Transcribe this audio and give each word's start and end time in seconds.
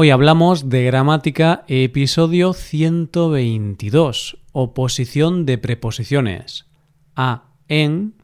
Hoy 0.00 0.10
hablamos 0.10 0.68
de 0.68 0.84
gramática, 0.84 1.64
episodio 1.66 2.52
122, 2.52 4.38
oposición 4.52 5.44
de 5.44 5.58
preposiciones 5.58 6.66
a, 7.16 7.46
en, 7.66 8.14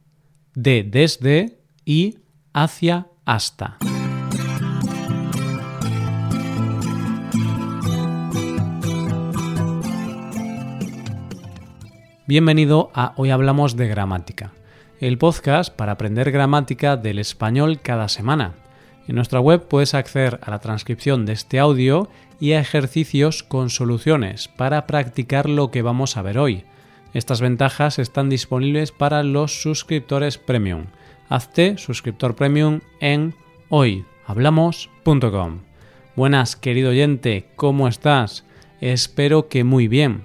de, 0.54 0.84
desde 0.84 1.58
y 1.84 2.20
hacia, 2.52 3.08
hasta. 3.24 3.78
Bienvenido 12.28 12.92
a 12.94 13.14
Hoy 13.16 13.30
Hablamos 13.30 13.74
de 13.74 13.88
Gramática, 13.88 14.52
el 15.00 15.18
podcast 15.18 15.74
para 15.74 15.90
aprender 15.90 16.30
gramática 16.30 16.96
del 16.96 17.18
español 17.18 17.80
cada 17.82 18.08
semana 18.08 18.63
en 19.06 19.16
nuestra 19.16 19.40
web 19.40 19.66
puedes 19.68 19.94
acceder 19.94 20.38
a 20.42 20.50
la 20.50 20.60
transcripción 20.60 21.26
de 21.26 21.32
este 21.32 21.58
audio 21.58 22.08
y 22.40 22.52
a 22.52 22.60
ejercicios 22.60 23.42
con 23.42 23.70
soluciones 23.70 24.48
para 24.48 24.86
practicar 24.86 25.48
lo 25.48 25.70
que 25.70 25.82
vamos 25.82 26.16
a 26.16 26.22
ver 26.22 26.38
hoy. 26.38 26.64
Estas 27.12 27.40
ventajas 27.40 27.98
están 27.98 28.28
disponibles 28.28 28.90
para 28.92 29.22
los 29.22 29.62
suscriptores 29.62 30.38
premium. 30.38 30.86
Hazte 31.28 31.78
suscriptor 31.78 32.34
premium 32.34 32.80
en 33.00 33.34
hoyhablamos.com. 33.68 35.60
Buenas, 36.16 36.56
querido 36.56 36.90
oyente, 36.90 37.46
¿cómo 37.56 37.88
estás? 37.88 38.44
Espero 38.80 39.48
que 39.48 39.64
muy 39.64 39.88
bien. 39.88 40.24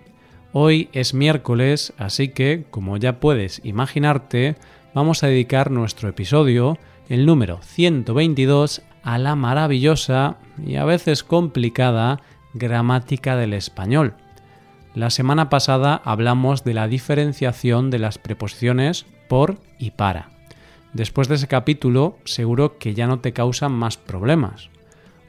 Hoy 0.52 0.90
es 0.94 1.14
miércoles, 1.14 1.94
así 1.98 2.30
que, 2.30 2.66
como 2.72 2.98
ya 2.98 3.20
puedes 3.20 3.62
imaginarte, 3.64 4.56
vamos 4.96 5.24
a 5.24 5.28
dedicar 5.28 5.70
nuestro 5.70 6.10
episodio 6.10 6.78
el 7.10 7.26
número 7.26 7.60
122 7.62 8.84
a 9.04 9.18
la 9.18 9.36
maravillosa 9.36 10.38
y 10.64 10.76
a 10.76 10.86
veces 10.86 11.24
complicada 11.24 12.22
gramática 12.54 13.36
del 13.36 13.54
español. 13.54 14.14
La 14.94 15.10
semana 15.10 15.50
pasada 15.50 16.02
hablamos 16.06 16.64
de 16.64 16.74
la 16.76 16.88
diferenciación 16.88 17.90
de 17.90 18.00
las 18.00 18.18
preposiciones 18.20 19.06
por 19.28 19.58
y 19.80 19.92
para. 19.92 20.30
Después 20.94 21.28
de 21.28 21.36
ese 21.36 21.48
capítulo 21.48 22.18
seguro 22.26 22.78
que 22.78 22.94
ya 22.94 23.08
no 23.08 23.20
te 23.20 23.34
causan 23.34 23.72
más 23.72 23.98
problemas. 23.98 24.70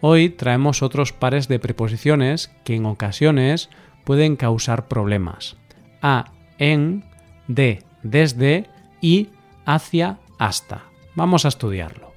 Hoy 0.03 0.31
traemos 0.31 0.83
otros 0.83 1.13
pares 1.13 1.49
de 1.49 1.59
preposiciones 1.59 2.51
que 2.65 2.75
en 2.75 2.87
ocasiones 2.87 3.69
pueden 4.05 4.37
causar 4.37 4.89
problemas. 4.89 5.57
A, 6.01 6.33
en, 6.59 7.05
de, 7.49 7.85
desde 8.03 8.67
y 9.03 9.29
hacia, 9.67 10.19
hasta. 10.39 10.90
Vamos 11.21 11.45
a 11.45 11.49
estudiarlo. 11.49 12.15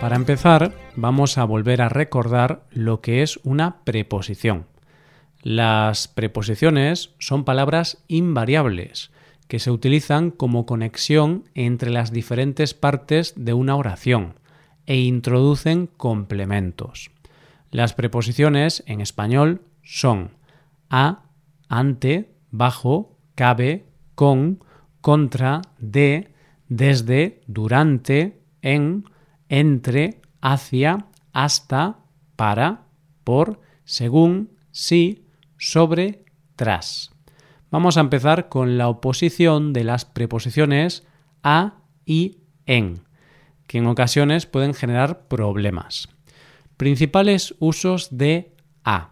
Para 0.00 0.16
empezar, 0.16 0.72
vamos 0.96 1.38
a 1.38 1.44
volver 1.44 1.80
a 1.82 1.88
recordar 1.88 2.66
lo 2.72 3.00
que 3.00 3.22
es 3.22 3.38
una 3.44 3.84
preposición. 3.84 4.66
Las 5.44 6.08
preposiciones 6.08 7.14
son 7.20 7.44
palabras 7.44 8.02
invariables 8.08 9.12
que 9.46 9.60
se 9.60 9.70
utilizan 9.70 10.32
como 10.32 10.66
conexión 10.66 11.44
entre 11.54 11.90
las 11.90 12.10
diferentes 12.10 12.74
partes 12.74 13.34
de 13.36 13.52
una 13.52 13.76
oración 13.76 14.34
e 14.84 14.96
introducen 14.96 15.86
complementos. 15.86 17.12
Las 17.70 17.94
preposiciones 17.94 18.82
en 18.88 19.00
español 19.00 19.62
son 19.84 20.32
a, 20.90 21.22
ante, 21.68 22.36
bajo, 22.50 23.16
cabe, 23.34 23.86
con, 24.14 24.64
contra, 25.00 25.62
de, 25.78 26.32
desde, 26.68 27.40
durante, 27.46 28.40
en, 28.62 29.04
entre, 29.48 30.20
hacia, 30.40 31.06
hasta, 31.32 31.98
para, 32.36 32.86
por, 33.24 33.60
según, 33.84 34.50
sí, 34.70 35.26
sobre, 35.56 36.24
tras. 36.56 37.10
Vamos 37.70 37.96
a 37.96 38.00
empezar 38.00 38.48
con 38.48 38.78
la 38.78 38.88
oposición 38.88 39.72
de 39.72 39.84
las 39.84 40.04
preposiciones 40.04 41.06
a 41.42 41.82
y 42.06 42.38
en, 42.66 43.04
que 43.66 43.78
en 43.78 43.86
ocasiones 43.86 44.46
pueden 44.46 44.72
generar 44.72 45.28
problemas. 45.28 46.08
Principales 46.76 47.54
usos 47.58 48.16
de 48.16 48.54
a. 48.84 49.10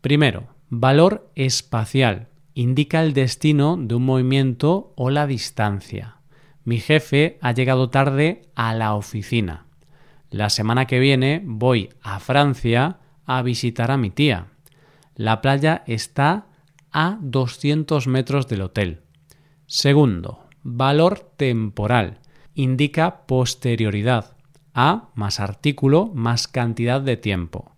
Primero, 0.00 0.48
Valor 0.70 1.30
espacial. 1.34 2.28
Indica 2.52 3.00
el 3.00 3.14
destino 3.14 3.78
de 3.78 3.94
un 3.94 4.04
movimiento 4.04 4.92
o 4.96 5.08
la 5.08 5.26
distancia. 5.26 6.18
Mi 6.62 6.78
jefe 6.78 7.38
ha 7.40 7.52
llegado 7.52 7.88
tarde 7.88 8.42
a 8.54 8.74
la 8.74 8.94
oficina. 8.94 9.64
La 10.28 10.50
semana 10.50 10.86
que 10.86 10.98
viene 10.98 11.40
voy 11.42 11.88
a 12.02 12.20
Francia 12.20 12.98
a 13.24 13.40
visitar 13.40 13.90
a 13.90 13.96
mi 13.96 14.10
tía. 14.10 14.48
La 15.14 15.40
playa 15.40 15.84
está 15.86 16.48
a 16.92 17.16
200 17.22 18.06
metros 18.06 18.46
del 18.46 18.60
hotel. 18.60 19.00
Segundo, 19.64 20.48
valor 20.62 21.32
temporal. 21.38 22.18
Indica 22.54 23.24
posterioridad. 23.24 24.36
A 24.74 25.08
más 25.14 25.40
artículo 25.40 26.10
más 26.12 26.46
cantidad 26.46 27.00
de 27.00 27.16
tiempo 27.16 27.72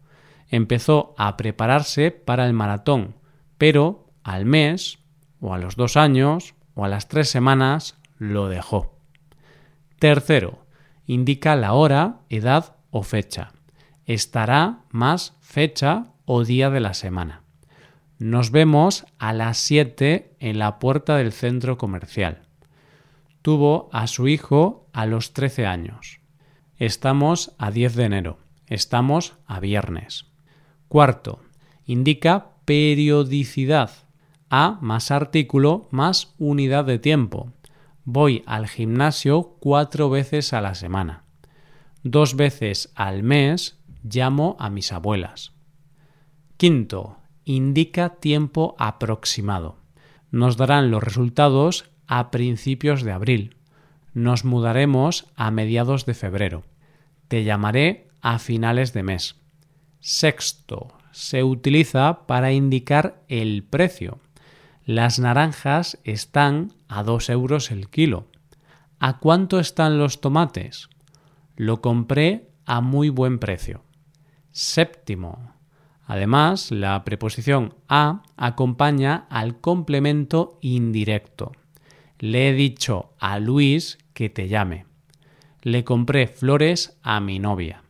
empezó 0.51 1.15
a 1.17 1.37
prepararse 1.37 2.11
para 2.11 2.47
el 2.47 2.53
maratón, 2.53 3.15
pero 3.57 4.11
al 4.23 4.45
mes, 4.45 4.99
o 5.41 5.55
a 5.55 5.59
los 5.59 5.77
dos 5.77 5.97
años, 5.97 6.55
o 6.75 6.85
a 6.85 6.89
las 6.89 7.09
tres 7.09 7.31
semanas, 7.31 7.97
lo 8.19 8.49
dejó. 8.49 8.99
Tercero, 9.99 10.67
indica 11.07 11.57
la 11.57 11.73
hora, 11.73 12.21
edad 12.29 12.77
o 12.91 13.03
fecha. 13.03 13.53
Estará 14.05 14.81
más 14.91 15.37
fecha 15.41 16.07
o 16.25 16.45
día 16.45 16.71
de 16.71 16.81
la 16.81 16.95
semana. 16.95 17.43
Nos 18.19 18.51
vemos 18.51 19.07
a 19.19 19.33
las 19.33 19.57
7 19.59 20.37
en 20.41 20.59
la 20.59 20.79
puerta 20.79 21.17
del 21.17 21.33
centro 21.33 21.79
comercial. 21.79 22.43
Tuvo 23.41 23.89
a 23.93 24.07
su 24.07 24.29
hijo 24.29 24.89
a 24.93 25.07
los 25.07 25.33
13 25.33 25.67
años. 25.67 26.21
Estamos 26.77 27.55
a 27.59 27.71
10 27.71 27.95
de 27.95 28.05
enero. 28.05 28.39
Estamos 28.67 29.39
a 29.47 29.61
viernes. 29.61 30.30
Cuarto, 30.91 31.39
indica 31.87 32.49
periodicidad. 32.65 33.93
A 34.49 34.77
más 34.81 35.13
artículo 35.13 35.87
más 35.93 36.35
unidad 36.37 36.85
de 36.85 36.99
tiempo. 36.99 37.53
Voy 38.05 38.43
al 38.45 38.67
gimnasio 38.67 39.55
cuatro 39.61 40.11
veces 40.11 40.53
a 40.53 40.61
la 40.61 40.75
semana. 40.75 41.23
Dos 42.03 42.35
veces 42.35 42.91
al 42.97 43.23
mes 43.23 43.79
llamo 44.03 44.57
a 44.59 44.69
mis 44.69 44.91
abuelas. 44.91 45.53
Quinto, 46.57 47.19
indica 47.45 48.17
tiempo 48.17 48.75
aproximado. 48.77 49.77
Nos 50.33 50.57
darán 50.57 50.91
los 50.91 51.05
resultados 51.05 51.89
a 52.09 52.33
principios 52.33 53.05
de 53.05 53.13
abril. 53.13 53.57
Nos 54.13 54.45
mudaremos 54.45 55.29
a 55.37 55.53
mediados 55.53 56.05
de 56.05 56.15
febrero. 56.15 56.65
Te 57.29 57.45
llamaré 57.45 58.09
a 58.23 58.41
finales 58.41 58.93
de 58.93 59.05
mes. 59.05 59.40
Sexto, 60.01 60.89
se 61.13 61.45
utiliza 61.45 62.27
para 62.27 62.53
indicar 62.53 63.23
el 63.29 63.63
precio. 63.63 64.19
Las 64.87 65.19
naranjas 65.19 65.99
están 66.05 66.73
a 66.89 67.03
2 67.03 67.29
euros 67.29 67.71
el 67.71 67.91
kilo. 67.91 68.27
¿A 68.99 69.19
cuánto 69.19 69.61
están 69.61 69.99
los 69.99 70.23
tomates? 70.23 70.89
Lo 71.55 71.83
compré 71.83 72.49
a 72.65 72.81
muy 72.81 73.11
buen 73.11 73.39
precio. 73.39 73.85
Séptimo. 74.53 75.53
Además, 76.07 76.71
la 76.71 77.05
preposición 77.05 77.75
a 77.87 78.23
acompaña 78.39 79.27
al 79.29 79.61
complemento 79.61 80.59
indirecto. 80.63 81.53
Le 82.19 82.49
he 82.49 82.53
dicho 82.55 83.13
a 83.19 83.39
Luis 83.39 83.99
que 84.15 84.31
te 84.31 84.49
llame. 84.49 84.87
Le 85.63 85.85
compré 85.85 86.27
flores 86.27 86.99
a 87.03 87.21
mi 87.21 87.39
novia 87.39 87.83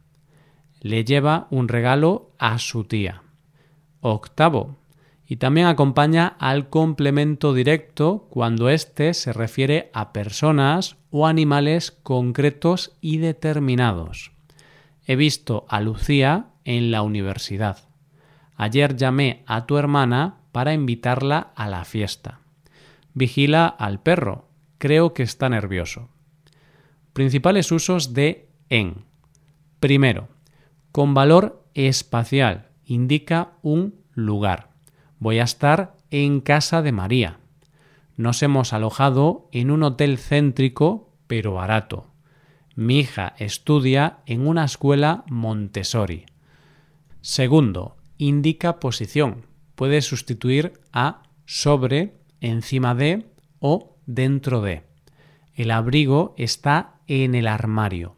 le 0.80 1.04
lleva 1.04 1.46
un 1.50 1.68
regalo 1.68 2.32
a 2.38 2.58
su 2.58 2.84
tía. 2.84 3.22
Octavo. 4.00 4.76
Y 5.26 5.36
también 5.36 5.68
acompaña 5.68 6.26
al 6.40 6.68
complemento 6.70 7.54
directo 7.54 8.26
cuando 8.30 8.68
éste 8.68 9.14
se 9.14 9.32
refiere 9.32 9.90
a 9.92 10.12
personas 10.12 10.96
o 11.10 11.26
animales 11.26 11.92
concretos 11.92 12.96
y 13.00 13.18
determinados. 13.18 14.32
He 15.06 15.14
visto 15.14 15.66
a 15.68 15.80
Lucía 15.80 16.46
en 16.64 16.90
la 16.90 17.02
universidad. 17.02 17.78
Ayer 18.56 18.96
llamé 18.96 19.44
a 19.46 19.66
tu 19.66 19.76
hermana 19.76 20.38
para 20.52 20.74
invitarla 20.74 21.52
a 21.54 21.68
la 21.68 21.84
fiesta. 21.84 22.40
Vigila 23.14 23.66
al 23.66 24.02
perro. 24.02 24.48
Creo 24.78 25.14
que 25.14 25.22
está 25.22 25.48
nervioso. 25.48 26.08
Principales 27.12 27.70
usos 27.70 28.14
de 28.14 28.48
en. 28.68 29.04
Primero, 29.78 30.28
con 30.92 31.14
valor 31.14 31.64
espacial. 31.74 32.68
Indica 32.84 33.52
un 33.62 33.94
lugar. 34.14 34.70
Voy 35.18 35.38
a 35.38 35.44
estar 35.44 35.96
en 36.10 36.40
casa 36.40 36.82
de 36.82 36.92
María. 36.92 37.38
Nos 38.16 38.42
hemos 38.42 38.72
alojado 38.72 39.48
en 39.52 39.70
un 39.70 39.82
hotel 39.82 40.18
céntrico 40.18 41.10
pero 41.26 41.54
barato. 41.54 42.06
Mi 42.74 42.98
hija 42.98 43.34
estudia 43.38 44.18
en 44.26 44.46
una 44.46 44.64
escuela 44.64 45.24
Montessori. 45.28 46.26
Segundo, 47.20 47.96
indica 48.18 48.80
posición. 48.80 49.46
Puede 49.74 50.02
sustituir 50.02 50.72
a 50.92 51.22
sobre, 51.46 52.16
encima 52.40 52.94
de 52.94 53.30
o 53.60 53.96
dentro 54.06 54.60
de. 54.60 54.82
El 55.54 55.70
abrigo 55.70 56.34
está 56.36 57.00
en 57.06 57.34
el 57.34 57.46
armario. 57.46 58.16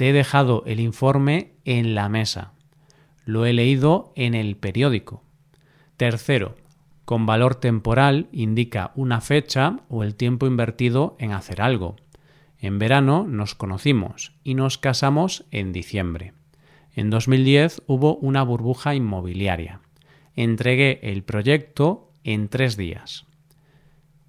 Te 0.00 0.08
he 0.08 0.12
dejado 0.14 0.62
el 0.64 0.80
informe 0.80 1.52
en 1.66 1.94
la 1.94 2.08
mesa. 2.08 2.54
Lo 3.26 3.44
he 3.44 3.52
leído 3.52 4.14
en 4.16 4.34
el 4.34 4.56
periódico. 4.56 5.22
Tercero, 5.98 6.56
con 7.04 7.26
valor 7.26 7.56
temporal 7.56 8.26
indica 8.32 8.92
una 8.94 9.20
fecha 9.20 9.80
o 9.90 10.02
el 10.02 10.14
tiempo 10.14 10.46
invertido 10.46 11.16
en 11.18 11.32
hacer 11.32 11.60
algo. 11.60 11.96
En 12.58 12.78
verano 12.78 13.26
nos 13.28 13.54
conocimos 13.54 14.32
y 14.42 14.54
nos 14.54 14.78
casamos 14.78 15.44
en 15.50 15.70
diciembre. 15.70 16.32
En 16.94 17.10
2010 17.10 17.82
hubo 17.86 18.16
una 18.16 18.42
burbuja 18.42 18.94
inmobiliaria. 18.94 19.82
Entregué 20.34 21.00
el 21.02 21.24
proyecto 21.24 22.10
en 22.24 22.48
tres 22.48 22.78
días. 22.78 23.26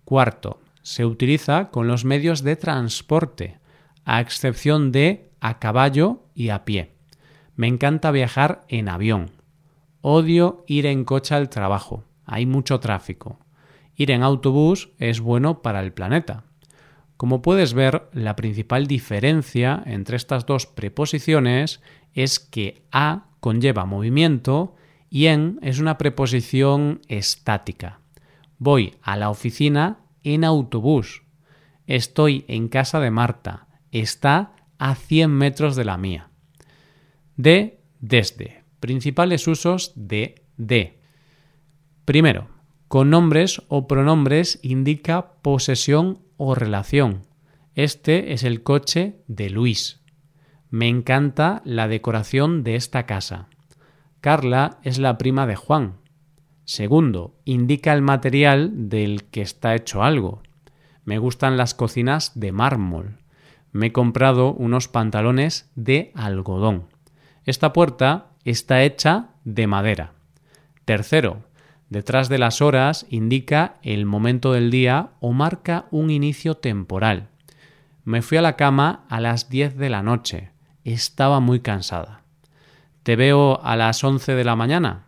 Cuarto, 0.04 0.60
se 0.82 1.06
utiliza 1.06 1.70
con 1.70 1.88
los 1.88 2.04
medios 2.04 2.44
de 2.44 2.58
transporte, 2.58 3.58
a 4.04 4.20
excepción 4.20 4.92
de 4.92 5.31
a 5.42 5.60
caballo 5.60 6.24
y 6.34 6.50
a 6.50 6.64
pie. 6.64 6.94
Me 7.58 7.68
encanta 7.68 8.12
viajar 8.12 8.64
en 8.70 8.88
avión. 8.88 9.32
Odio 10.00 10.64
ir 10.68 10.86
en 10.86 11.04
coche 11.04 11.36
al 11.36 11.50
trabajo 11.50 12.06
hay 12.32 12.46
mucho 12.46 12.80
tráfico. 12.80 13.40
Ir 13.94 14.10
en 14.10 14.24
autobús 14.24 14.90
es 15.00 15.20
bueno 15.20 15.62
para 15.62 15.82
el 15.82 15.92
planeta. 15.92 16.46
Como 17.18 17.42
puedes 17.42 17.74
ver, 17.74 18.10
la 18.14 18.38
principal 18.38 18.88
diferencia 18.88 19.84
entre 19.86 20.16
estas 20.16 20.46
dos 20.46 20.66
preposiciones 20.66 21.82
es 22.14 22.40
que 22.40 22.84
a 22.92 23.26
conlleva 23.42 23.86
movimiento 23.86 24.76
y 25.10 25.26
en 25.26 25.60
es 25.62 25.80
una 25.80 25.98
preposición 25.98 27.02
estática. 27.10 28.00
Voy 28.58 28.96
a 29.02 29.18
la 29.18 29.30
oficina 29.30 30.00
en 30.24 30.46
autobús. 30.46 31.24
Estoy 31.86 32.46
en 32.48 32.70
casa 32.70 33.02
de 33.02 33.12
Marta. 33.12 33.68
Está 33.92 34.54
a 34.82 34.96
100 34.96 35.30
metros 35.30 35.76
de 35.76 35.86
la 35.86 35.96
mía. 35.96 36.32
De, 37.38 37.80
desde. 38.00 38.64
Principales 38.80 39.48
usos 39.48 39.94
de 39.96 40.44
de. 40.58 41.00
Primero, 42.04 42.48
con 42.88 43.12
nombres 43.12 43.62
o 43.68 43.88
pronombres 43.88 44.60
indica 44.64 45.34
posesión 45.44 46.20
o 46.36 46.56
relación. 46.56 47.28
Este 47.76 48.34
es 48.34 48.44
el 48.44 48.64
coche 48.64 49.22
de 49.28 49.52
Luis. 49.52 50.02
Me 50.72 50.88
encanta 50.88 51.62
la 51.64 51.88
decoración 51.88 52.64
de 52.64 52.74
esta 52.74 53.06
casa. 53.06 53.50
Carla 54.20 54.80
es 54.82 54.98
la 54.98 55.20
prima 55.20 55.46
de 55.46 55.56
Juan. 55.56 56.00
Segundo, 56.66 57.40
indica 57.46 57.94
el 57.94 58.02
material 58.02 58.90
del 58.90 59.26
que 59.26 59.42
está 59.44 59.76
hecho 59.76 60.02
algo. 60.02 60.42
Me 61.06 61.20
gustan 61.20 61.56
las 61.56 61.76
cocinas 61.76 62.40
de 62.40 62.52
mármol. 62.52 63.21
Me 63.72 63.88
he 63.88 63.92
comprado 63.92 64.54
unos 64.54 64.88
pantalones 64.88 65.70
de 65.76 66.12
algodón. 66.16 66.88
Esta 67.46 67.74
puerta 67.74 68.32
está 68.44 68.84
hecha 68.84 69.30
de 69.44 69.68
madera. 69.68 70.14
Tercero, 70.86 71.44
Detrás 71.92 72.30
de 72.30 72.38
las 72.38 72.62
horas 72.62 73.06
indica 73.10 73.76
el 73.82 74.06
momento 74.06 74.54
del 74.54 74.72
día 74.72 75.10
o 75.20 75.34
marca 75.34 75.88
un 75.92 76.10
inicio 76.10 76.56
temporal. 76.56 77.28
Me 78.06 78.22
fui 78.22 78.38
a 78.38 78.42
la 78.42 78.56
cama 78.56 79.04
a 79.10 79.20
las 79.20 79.50
10 79.50 79.76
de 79.76 79.90
la 79.90 80.02
noche. 80.02 80.52
Estaba 80.86 81.42
muy 81.42 81.60
cansada. 81.60 82.22
Te 83.04 83.18
veo 83.18 83.62
a 83.62 83.76
las 83.76 84.02
11 84.06 84.36
de 84.36 84.44
la 84.46 84.56
mañana. 84.56 85.04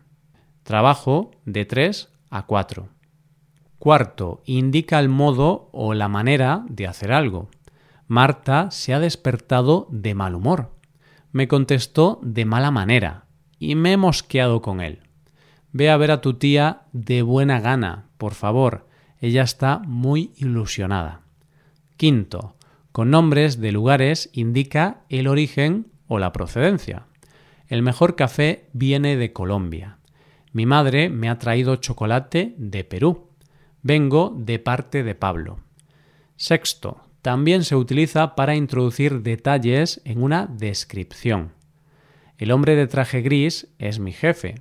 Trabajo 0.62 1.30
de 1.46 1.64
3 1.64 2.10
a 2.28 2.42
4. 2.44 2.88
Cuarto, 3.78 4.42
indica 4.44 5.00
el 5.00 5.08
modo 5.08 5.70
o 5.72 5.94
la 5.94 6.08
manera 6.08 6.66
de 6.68 6.86
hacer 6.86 7.12
algo. 7.12 7.48
Marta 8.06 8.70
se 8.70 8.92
ha 8.94 9.00
despertado 9.00 9.88
de 9.90 10.14
mal 10.14 10.34
humor. 10.34 10.72
Me 11.32 11.48
contestó 11.48 12.20
de 12.22 12.44
mala 12.44 12.70
manera 12.70 13.24
y 13.58 13.74
me 13.74 13.92
he 13.92 13.96
mosqueado 13.96 14.60
con 14.60 14.80
él. 14.80 15.00
Ve 15.72 15.90
a 15.90 15.96
ver 15.96 16.10
a 16.10 16.20
tu 16.20 16.34
tía 16.34 16.82
de 16.92 17.22
buena 17.22 17.60
gana, 17.60 18.08
por 18.18 18.34
favor. 18.34 18.86
Ella 19.20 19.42
está 19.42 19.80
muy 19.80 20.32
ilusionada. 20.36 21.22
Quinto, 21.96 22.56
con 22.92 23.10
nombres 23.10 23.60
de 23.60 23.72
lugares 23.72 24.30
indica 24.32 25.00
el 25.08 25.26
origen 25.26 25.88
o 26.06 26.18
la 26.18 26.32
procedencia. 26.32 27.06
El 27.66 27.82
mejor 27.82 28.14
café 28.14 28.68
viene 28.72 29.16
de 29.16 29.32
Colombia. 29.32 29.98
Mi 30.52 30.66
madre 30.66 31.08
me 31.08 31.28
ha 31.28 31.38
traído 31.38 31.76
chocolate 31.76 32.54
de 32.58 32.84
Perú. 32.84 33.30
Vengo 33.82 34.32
de 34.38 34.58
parte 34.60 35.02
de 35.02 35.16
Pablo. 35.16 35.58
Sexto, 36.36 37.00
también 37.24 37.64
se 37.64 37.74
utiliza 37.74 38.34
para 38.34 38.54
introducir 38.54 39.22
detalles 39.22 40.02
en 40.04 40.22
una 40.22 40.46
descripción. 40.46 41.52
El 42.36 42.50
hombre 42.50 42.76
de 42.76 42.86
traje 42.86 43.22
gris 43.22 43.74
es 43.78 43.98
mi 43.98 44.12
jefe. 44.12 44.56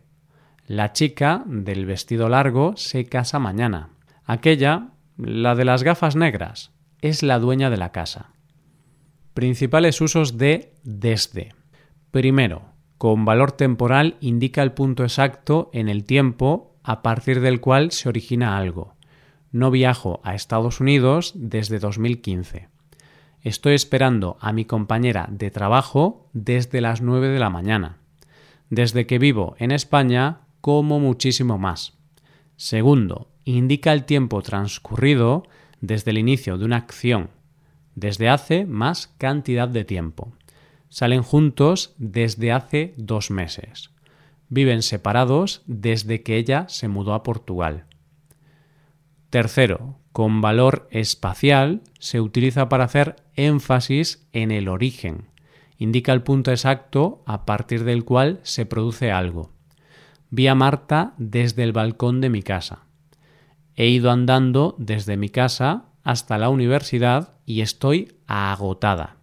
La 0.65 0.93
chica 0.93 1.43
del 1.45 1.85
vestido 1.85 2.29
largo 2.29 2.77
se 2.77 3.03
casa 3.03 3.37
mañana. 3.37 3.89
Aquella, 4.23 4.91
la 5.17 5.55
de 5.55 5.65
las 5.65 5.83
gafas 5.83 6.15
negras, 6.15 6.71
es 7.01 7.21
la 7.21 7.37
dueña 7.37 7.69
de 7.69 7.75
la 7.75 7.91
casa. 7.91 8.29
Principales 9.33 9.99
usos 9.99 10.37
de 10.37 10.71
desde. 10.85 11.53
Primero, 12.11 12.61
con 12.97 13.25
valor 13.25 13.51
temporal 13.51 14.15
indica 14.21 14.63
el 14.63 14.71
punto 14.71 15.03
exacto 15.03 15.69
en 15.73 15.89
el 15.89 16.05
tiempo 16.05 16.77
a 16.81 17.01
partir 17.01 17.41
del 17.41 17.59
cual 17.59 17.91
se 17.91 18.07
origina 18.07 18.57
algo. 18.57 18.95
No 19.53 19.69
viajo 19.69 20.19
a 20.23 20.33
Estados 20.33 20.81
Unidos 20.81 21.33
desde 21.35 21.77
2015. 21.77 22.69
Estoy 23.43 23.75
esperando 23.75 24.35
a 24.41 24.51
mi 24.51 24.65
compañera 24.65 25.27
de 25.29 25.51
trabajo 25.51 26.27
desde 26.33 26.81
las 26.81 27.01
9 27.01 27.27
de 27.27 27.37
la 27.37 27.51
mañana. 27.51 27.97
Desde 28.71 29.05
que 29.05 29.19
vivo 29.19 29.55
en 29.59 29.69
España 29.69 30.39
como 30.59 30.99
muchísimo 30.99 31.59
más. 31.59 31.93
Segundo, 32.55 33.27
indica 33.45 33.93
el 33.93 34.05
tiempo 34.05 34.41
transcurrido 34.41 35.43
desde 35.81 36.09
el 36.09 36.17
inicio 36.17 36.57
de 36.57 36.65
una 36.65 36.77
acción, 36.77 37.29
desde 37.93 38.29
hace 38.29 38.65
más 38.65 39.13
cantidad 39.19 39.67
de 39.67 39.85
tiempo. 39.85 40.33
Salen 40.89 41.21
juntos 41.21 41.93
desde 41.99 42.51
hace 42.51 42.95
dos 42.97 43.29
meses. 43.29 43.91
Viven 44.49 44.81
separados 44.81 45.61
desde 45.67 46.23
que 46.23 46.37
ella 46.37 46.65
se 46.69 46.87
mudó 46.87 47.13
a 47.13 47.21
Portugal. 47.21 47.85
Tercero, 49.33 49.97
con 50.11 50.41
valor 50.41 50.87
espacial 50.91 51.81
se 51.97 52.21
utiliza 52.21 52.69
para 52.69 52.83
hacer 52.83 53.15
énfasis 53.35 54.27
en 54.31 54.51
el 54.51 54.67
origen. 54.67 55.25
Indica 55.79 56.13
el 56.13 56.21
punto 56.21 56.51
exacto 56.51 57.23
a 57.25 57.43
partir 57.43 57.83
del 57.83 58.05
cual 58.05 58.39
se 58.43 58.67
produce 58.67 59.11
algo. 59.11 59.49
Vi 60.29 60.45
a 60.45 60.53
Marta 60.53 61.15
desde 61.17 61.63
el 61.63 61.71
balcón 61.71 62.21
de 62.21 62.29
mi 62.29 62.43
casa. 62.43 62.83
He 63.75 63.87
ido 63.87 64.11
andando 64.11 64.75
desde 64.77 65.17
mi 65.17 65.29
casa 65.29 65.85
hasta 66.03 66.37
la 66.37 66.49
universidad 66.49 67.33
y 67.47 67.61
estoy 67.61 68.11
agotada. 68.27 69.15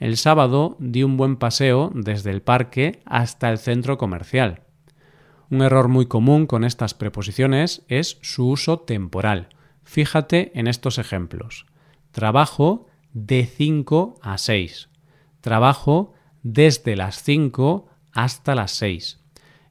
El 0.00 0.16
sábado 0.16 0.76
di 0.80 1.04
un 1.04 1.16
buen 1.16 1.36
paseo 1.36 1.92
desde 1.94 2.32
el 2.32 2.42
parque 2.42 3.00
hasta 3.04 3.48
el 3.48 3.58
centro 3.58 3.96
comercial. 3.96 4.65
Un 5.50 5.62
error 5.62 5.88
muy 5.88 6.06
común 6.06 6.46
con 6.46 6.64
estas 6.64 6.94
preposiciones 6.94 7.84
es 7.88 8.18
su 8.22 8.48
uso 8.48 8.80
temporal. 8.80 9.48
Fíjate 9.84 10.50
en 10.58 10.66
estos 10.66 10.98
ejemplos. 10.98 11.66
Trabajo 12.10 12.86
de 13.12 13.46
5 13.46 14.18
a 14.22 14.38
6. 14.38 14.88
Trabajo 15.40 16.12
desde 16.42 16.96
las 16.96 17.22
5 17.22 17.86
hasta 18.12 18.54
las 18.54 18.72
6. 18.72 19.20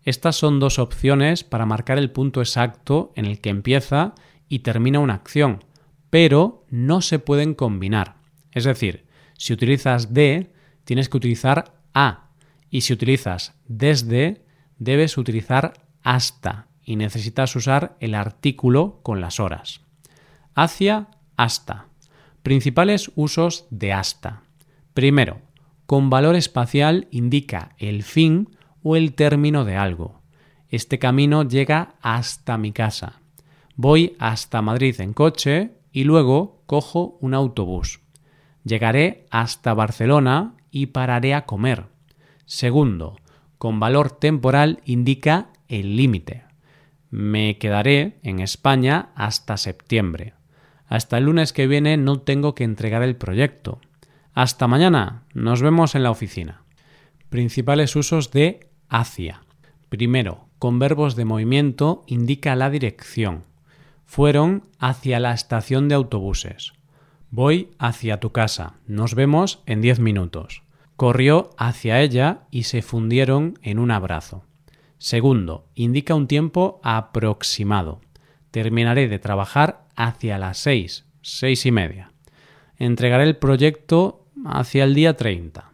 Estas 0.04 0.36
son 0.36 0.60
dos 0.60 0.80
opciones 0.80 1.44
para 1.44 1.66
marcar 1.66 1.98
el 1.98 2.12
punto 2.12 2.40
exacto 2.40 3.12
en 3.16 3.26
el 3.26 3.42
que 3.42 3.50
empieza 3.50 4.14
y 4.48 4.60
termina 4.60 5.00
una 5.00 5.16
acción, 5.16 5.64
pero 6.10 6.66
no 6.70 7.02
se 7.02 7.20
pueden 7.20 7.56
combinar. 7.56 8.18
Es 8.52 8.64
decir, 8.64 9.08
si 9.38 9.52
utilizas 9.52 10.14
de, 10.14 10.54
tienes 10.86 11.10
que 11.10 11.18
utilizar 11.18 11.82
a, 11.94 12.30
y 12.70 12.82
si 12.82 12.94
utilizas 12.94 13.56
desde, 13.68 14.45
debes 14.78 15.18
utilizar 15.18 15.74
hasta, 16.04 16.68
y 16.84 16.96
necesitas 16.96 17.56
usar 17.56 17.98
el 18.00 18.14
artículo 18.14 19.00
con 19.02 19.20
las 19.20 19.40
horas. 19.40 19.82
Hacia, 20.54 21.08
hasta. 21.36 21.88
Principales 22.44 23.12
usos 23.16 23.66
de 23.72 23.92
hasta. 23.92 24.44
Primero, 24.94 25.42
con 25.86 26.10
valor 26.10 26.36
espacial 26.36 27.08
indica 27.12 27.76
el 27.78 28.04
fin 28.04 28.56
o 28.84 28.96
el 28.96 29.14
término 29.14 29.66
de 29.66 29.76
algo. 29.76 30.22
Este 30.70 31.00
camino 31.00 31.44
llega 31.44 31.96
hasta 32.02 32.58
mi 32.58 32.72
casa. 32.72 33.20
Voy 33.76 34.16
hasta 34.20 34.62
Madrid 34.62 34.96
en 35.00 35.14
coche 35.14 35.72
y 35.92 36.04
luego 36.04 36.64
cojo 36.66 37.18
un 37.20 37.34
autobús. 37.34 38.02
Llegaré 38.64 39.26
hasta 39.32 39.74
Barcelona 39.74 40.56
y 40.72 40.88
pararé 40.88 41.34
a 41.34 41.46
comer. 41.46 41.86
Segundo, 42.46 43.18
con 43.58 43.80
valor 43.80 44.12
temporal 44.12 44.82
indica 44.86 45.48
el 45.68 45.96
límite. 45.96 46.44
Me 47.10 47.58
quedaré 47.58 48.20
en 48.24 48.40
España 48.40 49.10
hasta 49.16 49.58
septiembre. 49.58 50.34
Hasta 50.88 51.18
el 51.18 51.26
lunes 51.26 51.54
que 51.54 51.68
viene 51.68 51.98
no 51.98 52.20
tengo 52.20 52.56
que 52.56 52.64
entregar 52.64 53.04
el 53.04 53.16
proyecto. 53.16 53.80
Hasta 54.34 54.68
mañana. 54.68 55.24
Nos 55.34 55.62
vemos 55.62 55.96
en 55.96 56.04
la 56.04 56.12
oficina. 56.12 56.64
Principales 57.30 57.96
usos 57.96 58.32
de 58.32 58.70
hacia. 58.90 59.42
Primero, 59.90 60.48
con 60.60 60.78
verbos 60.80 61.16
de 61.16 61.26
movimiento 61.26 62.04
indica 62.08 62.56
la 62.56 62.70
dirección. 62.70 63.44
Fueron 64.06 64.66
hacia 64.78 65.20
la 65.20 65.34
estación 65.34 65.88
de 65.88 65.96
autobuses. 65.96 66.74
Voy 67.32 67.72
hacia 67.80 68.20
tu 68.20 68.32
casa. 68.32 68.76
Nos 68.88 69.16
vemos 69.16 69.64
en 69.66 69.82
diez 69.82 70.00
minutos. 70.00 70.65
Corrió 70.96 71.50
hacia 71.58 72.02
ella 72.02 72.44
y 72.52 72.64
se 72.64 72.82
fundieron 72.82 73.60
en 73.62 73.80
un 73.80 73.92
abrazo. 73.92 74.46
Segundo, 74.98 75.68
indica 75.76 76.16
un 76.16 76.28
tiempo 76.28 76.80
aproximado. 76.84 78.00
Terminaré 78.52 79.10
de 79.10 79.20
trabajar 79.20 79.88
hacia 79.96 80.38
las 80.38 80.58
seis, 80.58 81.06
seis 81.22 81.66
y 81.66 81.72
media. 81.72 82.12
Entregaré 82.78 83.26
el 83.26 83.38
proyecto 83.38 84.26
hacia 84.46 84.86
el 84.86 84.96
día 84.96 85.18
30. 85.18 85.72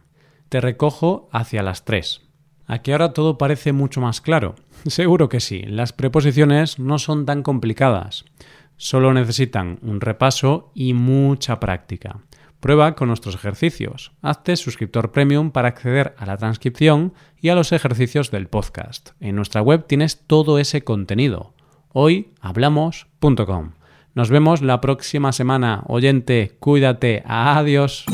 Te 0.48 0.60
recojo 0.60 1.28
hacia 1.32 1.62
las 1.62 1.84
tres. 1.84 2.22
Aquí 2.66 2.90
ahora 2.92 3.12
todo 3.12 3.38
parece 3.38 3.72
mucho 3.72 4.00
más 4.00 4.20
claro. 4.20 4.56
Seguro 4.86 5.28
que 5.28 5.40
sí, 5.40 5.62
las 5.62 5.92
preposiciones 5.92 6.78
no 6.78 6.98
son 6.98 7.26
tan 7.26 7.42
complicadas. 7.42 8.24
Solo 8.76 9.12
necesitan 9.12 9.78
un 9.82 10.00
repaso 10.00 10.72
y 10.74 10.94
mucha 10.94 11.60
práctica. 11.60 12.20
Prueba 12.62 12.94
con 12.94 13.08
nuestros 13.08 13.34
ejercicios. 13.34 14.12
Hazte 14.22 14.54
suscriptor 14.54 15.10
premium 15.10 15.50
para 15.50 15.66
acceder 15.66 16.14
a 16.16 16.26
la 16.26 16.36
transcripción 16.36 17.12
y 17.40 17.48
a 17.48 17.56
los 17.56 17.72
ejercicios 17.72 18.30
del 18.30 18.46
podcast. 18.46 19.10
En 19.18 19.34
nuestra 19.34 19.62
web 19.62 19.84
tienes 19.88 20.22
todo 20.28 20.60
ese 20.60 20.84
contenido. 20.84 21.54
Hoyhablamos.com. 21.88 23.72
Nos 24.14 24.30
vemos 24.30 24.62
la 24.62 24.80
próxima 24.80 25.32
semana. 25.32 25.82
Oyente, 25.88 26.56
cuídate. 26.60 27.24
Adiós. 27.26 28.06